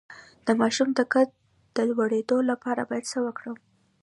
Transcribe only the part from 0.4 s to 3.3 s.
د ماشوم د قد د لوړیدو لپاره باید څه